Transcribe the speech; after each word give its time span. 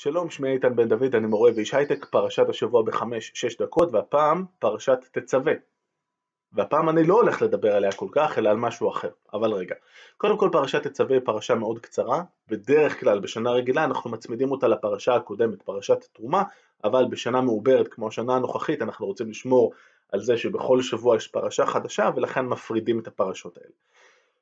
שלום, 0.00 0.30
שמי 0.30 0.48
איתן 0.48 0.76
בן 0.76 0.88
דוד, 0.88 1.14
אני 1.14 1.26
מורה 1.26 1.50
ואיש 1.56 1.74
הייטק, 1.74 2.04
פרשת 2.04 2.48
השבוע 2.48 2.82
בחמש-שש 2.82 3.56
דקות, 3.56 3.92
והפעם 3.92 4.44
פרשת 4.58 4.98
תצווה. 5.12 5.52
והפעם 6.52 6.88
אני 6.88 7.04
לא 7.04 7.14
הולך 7.14 7.42
לדבר 7.42 7.76
עליה 7.76 7.92
כל 7.92 8.08
כך, 8.12 8.38
אלא 8.38 8.50
על 8.50 8.56
משהו 8.56 8.90
אחר. 8.90 9.10
אבל 9.32 9.52
רגע, 9.52 9.74
קודם 10.16 10.38
כל 10.38 10.48
פרשת 10.52 10.86
תצווה 10.86 11.16
היא 11.16 11.24
פרשה 11.24 11.54
מאוד 11.54 11.78
קצרה, 11.78 12.22
בדרך 12.48 13.00
כלל 13.00 13.18
בשנה 13.18 13.50
רגילה 13.50 13.84
אנחנו 13.84 14.10
מצמידים 14.10 14.50
אותה 14.50 14.68
לפרשה 14.68 15.14
הקודמת, 15.14 15.62
פרשת 15.62 16.04
תרומה, 16.12 16.42
אבל 16.84 17.04
בשנה 17.10 17.40
מעוברת 17.40 17.88
כמו 17.88 18.08
השנה 18.08 18.36
הנוכחית 18.36 18.82
אנחנו 18.82 19.06
רוצים 19.06 19.30
לשמור 19.30 19.72
על 20.12 20.20
זה 20.20 20.36
שבכל 20.36 20.82
שבוע 20.82 21.16
יש 21.16 21.28
פרשה 21.28 21.66
חדשה, 21.66 22.10
ולכן 22.16 22.46
מפרידים 22.46 22.98
את 22.98 23.06
הפרשות 23.06 23.56
האלה. 23.56 23.74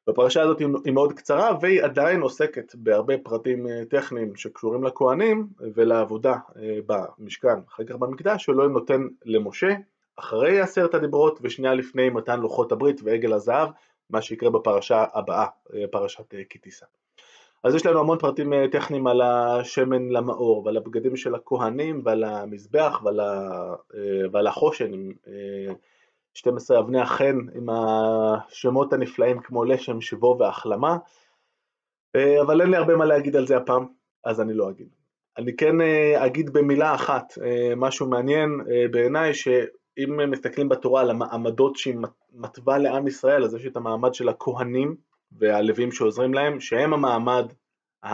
הפרשה 0.08 0.42
הזאת 0.42 0.58
היא 0.84 0.92
מאוד 0.92 1.12
קצרה 1.12 1.50
והיא 1.60 1.82
עדיין 1.82 2.20
עוסקת 2.20 2.74
בהרבה 2.74 3.18
פרטים 3.18 3.66
אה, 3.66 3.82
טכניים 3.90 4.36
שקשורים 4.36 4.84
לכהנים 4.84 5.46
ולעבודה 5.74 6.34
אה, 6.56 6.78
במשכן, 6.86 7.58
אחר 7.68 7.84
כך 7.84 7.94
במקדש, 7.94 8.44
שאלוהים 8.44 8.72
נותן 8.72 9.06
למשה 9.24 9.74
אחרי 10.16 10.60
עשרת 10.60 10.94
הדיברות 10.94 11.38
ושנייה 11.42 11.74
לפני 11.74 12.10
מתן 12.10 12.40
לוחות 12.40 12.72
הברית 12.72 13.00
ועגל 13.04 13.32
הזהב, 13.32 13.68
מה 14.10 14.22
שיקרה 14.22 14.50
בפרשה 14.50 15.04
הבאה, 15.14 15.46
אה, 15.74 15.84
פרשת 15.90 16.34
כי 16.48 16.58
תישא. 16.58 16.86
אז 17.64 17.74
יש 17.74 17.86
לנו 17.86 18.00
המון 18.00 18.18
פרטים 18.18 18.52
טכניים 18.72 19.06
על 19.06 19.20
השמן 19.20 20.08
למאור 20.08 20.62
ועל 20.64 20.76
הבגדים 20.76 21.16
של 21.16 21.34
הכהנים 21.34 22.00
ועל 22.04 22.24
המזבח 22.24 23.02
ועל 24.32 24.46
החושן 24.46 24.90
12 26.36 26.78
אבני 26.78 27.00
החן 27.00 27.38
עם 27.54 27.66
השמות 27.70 28.92
הנפלאים 28.92 29.40
כמו 29.40 29.64
לשם, 29.64 30.00
שבו 30.00 30.36
והחלמה, 30.40 30.96
אה, 32.16 32.42
אבל 32.42 32.60
אין 32.60 32.70
לי 32.70 32.76
הרבה 32.76 32.96
מה 32.96 33.04
להגיד 33.04 33.36
על 33.36 33.46
זה 33.46 33.56
הפעם, 33.56 33.86
אז 34.24 34.40
אני 34.40 34.54
לא 34.54 34.70
אגיד. 34.70 34.88
אני 35.38 35.56
כן 35.56 35.80
אה, 35.80 36.26
אגיד 36.26 36.52
במילה 36.52 36.94
אחת 36.94 37.32
אה, 37.44 37.72
משהו 37.76 38.06
מעניין 38.06 38.60
בעיניי, 38.90 39.34
שאם 39.34 40.30
מסתכלים 40.30 40.68
בתורה 40.68 41.00
על 41.00 41.10
המעמדות 41.10 41.76
שהיא 41.76 41.96
מתווה 42.32 42.78
לעם 42.78 43.06
ישראל, 43.06 43.44
אז 43.44 43.54
יש 43.54 43.66
את 43.66 43.76
המעמד 43.76 44.14
של 44.14 44.28
הכהנים 44.28 44.96
והלווים 45.32 45.92
שעוזרים 45.92 46.34
להם, 46.34 46.60
שהם 46.60 46.94
המעמד 46.94 47.52
ה... 48.04 48.12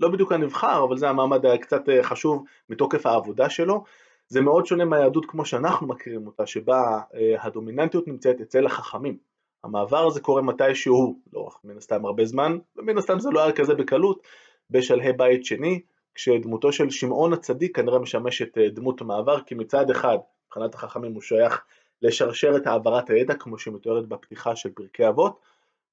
לא 0.00 0.08
בדיוק 0.08 0.32
הנבחר, 0.32 0.84
אבל 0.84 0.96
זה 0.96 1.08
המעמד 1.08 1.46
הקצת 1.46 1.82
חשוב 2.02 2.44
מתוקף 2.68 3.06
העבודה 3.06 3.50
שלו, 3.50 3.84
זה 4.28 4.40
מאוד 4.40 4.66
שונה 4.66 4.84
מהיהדות 4.84 5.26
כמו 5.26 5.44
שאנחנו 5.44 5.86
מכירים 5.86 6.26
אותה, 6.26 6.46
שבה 6.46 7.00
אה, 7.14 7.42
הדומיננטיות 7.42 8.08
נמצאת 8.08 8.40
אצל 8.40 8.66
החכמים. 8.66 9.18
המעבר 9.64 10.06
הזה 10.06 10.20
קורה 10.20 10.42
מתישהו, 10.42 11.20
לא 11.32 11.48
מן 11.64 11.76
הסתם 11.76 12.04
הרבה 12.04 12.24
זמן, 12.24 12.58
ומן 12.76 12.98
הסתם 12.98 13.18
זה 13.18 13.30
לא 13.30 13.42
היה 13.42 13.52
כזה 13.52 13.74
בקלות, 13.74 14.22
בשלהי 14.70 15.12
בית 15.12 15.44
שני, 15.44 15.80
כשדמותו 16.14 16.72
של 16.72 16.90
שמעון 16.90 17.32
הצדיק 17.32 17.76
כנראה 17.76 17.98
משמשת 17.98 18.58
אה, 18.58 18.68
דמות 18.68 19.02
מעבר, 19.02 19.40
כי 19.40 19.54
מצד 19.54 19.90
אחד, 19.90 20.18
מבחינת 20.46 20.74
החכמים 20.74 21.14
הוא 21.14 21.22
שייך 21.22 21.64
לשרשרת 22.02 22.66
העברת 22.66 23.10
הידע, 23.10 23.34
כמו 23.34 23.58
שמתוארת 23.58 24.08
בפתיחה 24.08 24.56
של 24.56 24.70
פרקי 24.74 25.08
אבות, 25.08 25.40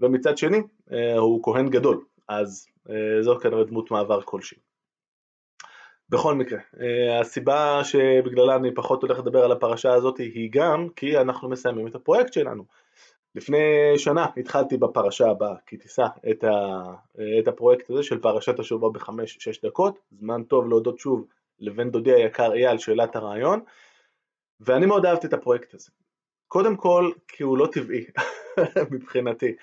ומצד 0.02 0.38
שני, 0.38 0.62
אה, 0.92 1.18
הוא 1.18 1.44
כהן 1.44 1.70
גדול, 1.70 2.06
אז 2.28 2.68
זו 3.22 3.40
כנראה 3.40 3.64
דמות 3.64 3.92
מעבר 3.92 4.22
כלשהי. 4.22 4.58
בכל 6.10 6.36
מקרה, 6.36 6.60
אה, 6.82 7.20
הסיבה 7.20 7.84
שבגללה 7.84 8.56
אני 8.56 8.74
פחות 8.74 9.02
הולך 9.02 9.20
לדבר 9.20 9.44
על 9.44 9.52
הפרשה 9.52 9.94
הזאת 9.94 10.18
היא 10.18 10.50
גם 10.52 10.88
כי 10.96 11.18
אנחנו 11.18 11.50
מסיימים 11.50 11.88
את 11.88 11.96
הפרויקט 11.96 12.34
שלנו. 12.34 12.64
לפני 13.36 13.94
שנה 13.98 14.26
התחלתי 14.38 14.78
בפרשה 14.78 15.30
הבאה, 15.30 15.56
כי 15.66 15.78
תישא 15.78 16.06
את, 16.32 16.44
ה, 16.44 16.84
את 17.40 17.48
הפרויקט 17.48 17.90
הזה 17.90 18.04
של 18.04 18.20
פרשת 18.20 18.60
השבוע 18.60 18.90
בחמש-שש 18.90 19.66
דקות, 19.66 20.00
זמן 20.12 20.44
טוב 20.44 20.68
להודות 20.68 21.00
שוב 21.00 21.26
לבן 21.60 21.90
דודי 21.90 22.14
היקר 22.14 22.54
אייל 22.54 22.78
שאלת 22.78 23.16
הרעיון, 23.16 23.60
ואני 24.60 24.86
מאוד 24.86 25.06
אהבתי 25.06 25.28
את 25.28 25.34
הפרויקט 25.34 25.74
הזה. 25.74 25.92
קודם 26.48 26.76
כל 26.76 27.12
כי 27.28 27.44
הוא 27.44 27.58
לא 27.58 27.68
טבעי 27.72 28.06
מבחינתי. 28.92 29.56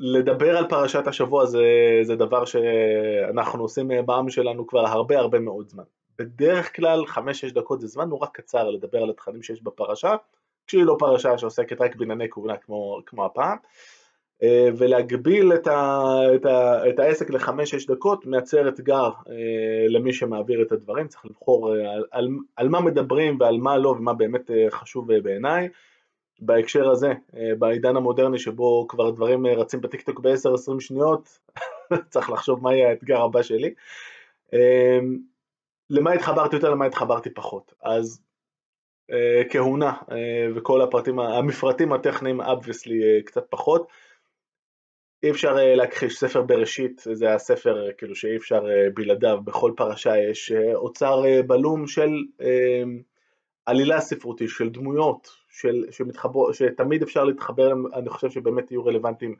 אה, 0.00 0.06
לדבר 0.18 0.56
על 0.56 0.68
פרשת 0.68 1.06
השבוע 1.06 1.46
זה, 1.46 1.64
זה 2.02 2.16
דבר 2.16 2.44
שאנחנו 2.44 3.62
עושים 3.62 3.90
בעם 4.06 4.30
שלנו 4.30 4.66
כבר 4.66 4.86
הרבה 4.86 5.18
הרבה 5.18 5.38
מאוד 5.38 5.68
זמן. 5.68 5.84
בדרך 6.18 6.76
כלל 6.76 7.04
5-6 7.08 7.18
דקות 7.54 7.80
זה 7.80 7.86
זמן 7.86 8.08
נורא 8.08 8.26
קצר 8.26 8.70
לדבר 8.70 9.02
על 9.02 9.10
התכנים 9.10 9.42
שיש 9.42 9.62
בפרשה, 9.62 10.16
כשהיא 10.66 10.84
לא 10.84 10.96
פרשה 10.98 11.38
שעוסקת 11.38 11.80
רק 11.80 11.96
בענייני 11.96 12.26
כהונה 12.30 12.56
כמו, 12.56 13.00
כמו 13.06 13.26
הפעם, 13.26 13.56
אה, 14.42 14.68
ולהגביל 14.78 15.52
את, 15.52 15.66
ה, 15.66 16.12
את, 16.34 16.46
ה, 16.46 16.88
את 16.88 16.98
העסק 16.98 17.30
ל-5-6 17.30 17.88
דקות 17.88 18.26
מייצר 18.26 18.68
אתגר 18.68 19.10
אה, 19.28 19.86
למי 19.88 20.12
שמעביר 20.12 20.62
את 20.62 20.72
הדברים, 20.72 21.08
צריך 21.08 21.26
לבחור 21.26 21.76
אה, 21.76 21.92
על, 21.92 22.04
על, 22.10 22.28
על 22.56 22.68
מה 22.68 22.80
מדברים 22.80 23.36
ועל 23.40 23.58
מה 23.58 23.78
לא 23.78 23.88
ומה 23.88 24.14
באמת 24.14 24.50
חשוב 24.70 25.12
בעיניי. 25.12 25.68
בהקשר 26.40 26.90
הזה, 26.90 27.12
אה, 27.36 27.54
בעידן 27.58 27.96
המודרני 27.96 28.38
שבו 28.38 28.86
כבר 28.88 29.10
דברים 29.10 29.46
אה, 29.46 29.54
רצים 29.54 29.80
בטיקטוק 29.80 30.20
ב-10-20 30.20 30.80
שניות, 30.80 31.38
צריך 32.10 32.30
לחשוב 32.30 32.62
מה 32.62 32.74
יהיה 32.74 32.88
האתגר 32.88 33.22
הבא 33.22 33.42
שלי. 33.42 33.74
אה, 34.54 34.98
למה 35.90 36.12
התחברתי 36.12 36.56
יותר, 36.56 36.70
למה 36.70 36.86
התחברתי 36.86 37.30
פחות. 37.30 37.74
אז 37.82 38.22
כהונה 39.50 39.92
וכל 40.56 40.82
הפרטים, 40.82 41.18
המפרטים 41.18 41.92
הטכניים 41.92 42.40
אבוויסלי 42.40 43.22
קצת 43.24 43.46
פחות. 43.50 43.88
אי 45.22 45.30
אפשר 45.30 45.54
להכחיש, 45.54 46.18
ספר 46.18 46.42
בראשית 46.42 47.02
זה 47.12 47.34
הספר 47.34 47.88
כאילו 47.98 48.14
שאי 48.14 48.36
אפשר 48.36 48.64
בלעדיו, 48.94 49.38
בכל 49.44 49.72
פרשה 49.76 50.16
יש 50.30 50.52
אוצר 50.74 51.22
בלום 51.46 51.86
של 51.86 52.10
עלילה 53.66 54.00
ספרותית, 54.00 54.48
של 54.50 54.68
דמויות, 54.68 55.28
של, 55.56 55.84
שמתחבר, 55.90 56.52
שתמיד 56.52 57.02
אפשר 57.02 57.24
להתחבר, 57.24 57.72
אני 57.94 58.08
חושב 58.08 58.30
שבאמת 58.30 58.70
יהיו 58.70 58.84
רלוונטיים, 58.84 59.34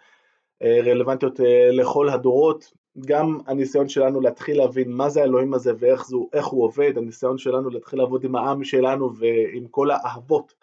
אה, 0.62 0.80
רלוונטיות 0.84 1.40
אה, 1.40 1.68
לכל 1.72 2.08
הדורות, 2.08 2.72
גם 3.06 3.38
הניסיון 3.46 3.88
שלנו 3.88 4.20
להתחיל 4.20 4.58
להבין 4.58 4.92
מה 4.92 5.08
זה 5.08 5.20
האלוהים 5.20 5.54
הזה 5.54 5.72
ואיך 5.78 6.06
זו, 6.06 6.28
הוא 6.50 6.64
עובד, 6.64 6.98
הניסיון 6.98 7.38
שלנו 7.38 7.70
להתחיל 7.70 7.98
לעבוד 7.98 8.24
עם 8.24 8.36
העם 8.36 8.64
שלנו 8.64 9.16
ועם 9.16 9.66
כל 9.70 9.90
האהבות 9.90 10.54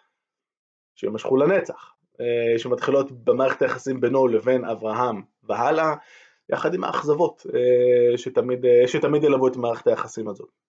שמשכו 0.94 1.36
לנצח, 1.36 1.94
אה, 2.20 2.58
שמתחילות 2.58 3.12
במערכת 3.12 3.62
היחסים 3.62 4.00
בינו 4.00 4.26
לבין 4.26 4.64
אברהם 4.64 5.22
והלאה, 5.44 5.94
יחד 6.48 6.74
עם 6.74 6.84
האכזבות 6.84 7.46
שתמיד, 8.16 8.64
שתמיד 8.86 9.24
ילוו 9.24 9.48
את 9.48 9.56
מערכת 9.56 9.86
היחסים 9.86 10.28
הזאת. 10.28 10.63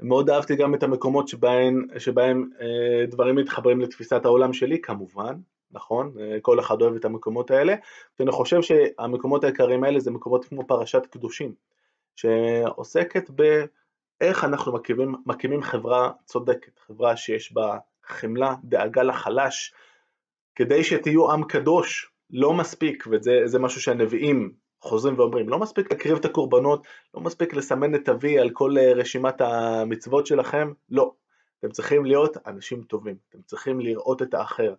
מאוד 0.00 0.30
אהבתי 0.30 0.56
גם 0.56 0.74
את 0.74 0.82
המקומות 0.82 1.28
שבהם, 1.28 1.86
שבהם 1.98 2.50
אה, 2.60 3.06
דברים 3.06 3.36
מתחברים 3.36 3.80
לתפיסת 3.80 4.24
העולם 4.24 4.52
שלי 4.52 4.80
כמובן, 4.80 5.34
נכון? 5.70 6.12
אה, 6.20 6.40
כל 6.42 6.60
אחד 6.60 6.82
אוהב 6.82 6.94
את 6.94 7.04
המקומות 7.04 7.50
האלה, 7.50 7.74
ואני 8.18 8.32
חושב 8.32 8.62
שהמקומות 8.62 9.44
העיקריים 9.44 9.84
האלה 9.84 10.00
זה 10.00 10.10
מקומות 10.10 10.44
כמו 10.44 10.66
פרשת 10.66 11.06
קדושים, 11.06 11.54
שעוסקת 12.16 13.30
באיך 13.30 14.44
אנחנו 14.44 14.72
מקימים, 14.72 15.14
מקימים 15.26 15.62
חברה 15.62 16.10
צודקת, 16.24 16.78
חברה 16.78 17.16
שיש 17.16 17.52
בה 17.52 17.78
חמלה, 18.04 18.54
דאגה 18.64 19.02
לחלש, 19.02 19.74
כדי 20.54 20.84
שתהיו 20.84 21.32
עם 21.32 21.44
קדוש, 21.44 22.12
לא 22.30 22.52
מספיק, 22.52 23.04
וזה 23.10 23.58
משהו 23.58 23.80
שהנביאים 23.80 24.52
חוזרים 24.80 25.18
ואומרים, 25.18 25.48
לא 25.48 25.58
מספיק 25.58 25.92
להקריב 25.92 26.16
את 26.16 26.24
הקורבנות, 26.24 26.86
לא 27.14 27.20
מספיק 27.20 27.54
לסמן 27.54 27.94
את 27.94 28.08
אבי 28.08 28.38
על 28.38 28.50
כל 28.50 28.78
אה, 28.78 28.92
רשימת 28.92 29.40
המצוות 29.40 30.26
שלכם, 30.26 30.72
לא. 30.90 31.12
אתם 31.58 31.70
צריכים 31.70 32.04
להיות 32.04 32.36
אנשים 32.46 32.82
טובים, 32.82 33.16
אתם 33.28 33.38
צריכים 33.46 33.80
לראות 33.80 34.22
את 34.22 34.34
האחר. 34.34 34.74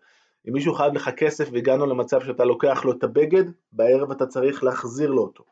אם 0.47 0.53
מישהו 0.53 0.74
חייב 0.74 0.94
לך 0.94 1.09
כסף 1.09 1.50
והגענו 1.52 1.85
למצב 1.85 2.25
שאתה 2.25 2.46
לוקח 2.46 2.85
לו 2.85 2.91
את 2.91 3.03
הבגד, 3.03 3.44
בערב 3.72 4.12
אתה 4.12 4.25
צריך 4.25 4.63
להחזיר 4.63 5.12
לו 5.12 5.22
אותו. 5.22 5.44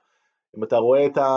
אם 0.58 0.64
אתה 0.64 0.78
רואה 0.78 1.06
את 1.06 1.18
ה... 1.18 1.28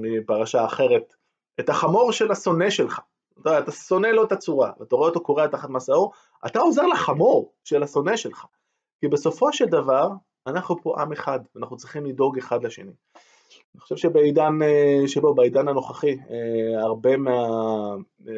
מפרשה 0.00 0.64
אחרת, 0.64 1.14
את 1.60 1.68
החמור 1.68 2.12
של 2.12 2.30
השונא 2.30 2.70
שלך, 2.70 3.00
אתה, 3.42 3.58
אתה 3.58 3.72
שונא 3.72 4.06
לו 4.06 4.24
את 4.24 4.32
הצורה, 4.32 4.72
ואתה 4.80 4.96
רואה 4.96 5.08
אותו 5.08 5.20
קורע 5.20 5.46
תחת 5.46 5.68
מסעו, 5.68 6.10
אתה 6.46 6.60
עוזר 6.60 6.86
לחמור 6.86 7.52
של 7.64 7.82
השונא 7.82 8.16
שלך. 8.16 8.44
כי 9.00 9.08
בסופו 9.08 9.52
של 9.52 9.64
דבר, 9.64 10.08
אנחנו 10.48 10.82
פה 10.82 11.02
עם 11.02 11.12
אחד, 11.12 11.40
ואנחנו 11.54 11.76
צריכים 11.76 12.06
לדאוג 12.06 12.38
אחד 12.38 12.64
לשני. 12.64 12.92
אני 13.74 13.80
חושב 13.80 13.96
שבעידן 13.96 14.62
אה, 14.62 15.02
שבו, 15.08 15.34
בעידן 15.34 15.68
הנוכחי, 15.68 16.18
אה, 16.30 16.82
הרבה 16.82 17.16
מה, 17.16 17.36
אה, 18.28 18.32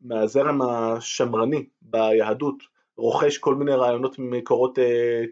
מהזרם 0.00 0.62
השמרני 0.62 1.66
ביהדות 1.82 2.62
רוכש 2.96 3.38
כל 3.38 3.54
מיני 3.54 3.72
רעיונות 3.72 4.18
ממקורות 4.18 4.78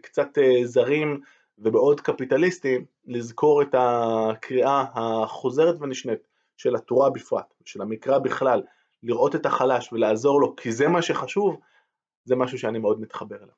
קצת 0.01 0.27
זרים 0.63 1.21
ומאוד 1.57 2.01
קפיטליסטיים, 2.01 2.85
לזכור 3.05 3.61
את 3.61 3.75
הקריאה 3.77 4.85
החוזרת 4.93 5.75
ונשנית 5.81 6.27
של 6.57 6.75
התורה 6.75 7.09
בפרט, 7.09 7.53
של 7.65 7.81
המקרא 7.81 8.17
בכלל, 8.17 8.61
לראות 9.03 9.35
את 9.35 9.45
החלש 9.45 9.93
ולעזור 9.93 10.41
לו, 10.41 10.55
כי 10.55 10.71
זה 10.71 10.87
מה 10.87 11.01
שחשוב, 11.01 11.59
זה 12.25 12.35
משהו 12.35 12.57
שאני 12.57 12.79
מאוד 12.79 13.01
מתחבר 13.01 13.35
אליו. 13.35 13.55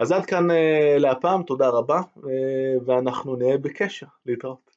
אז 0.00 0.12
עד 0.12 0.26
כאן 0.26 0.50
אה, 0.50 0.96
להפעם, 0.98 1.42
תודה 1.42 1.68
רבה, 1.68 2.00
אה, 2.24 2.74
ואנחנו 2.86 3.36
נהיה 3.36 3.58
בקשר, 3.58 4.06
להתראות. 4.26 4.69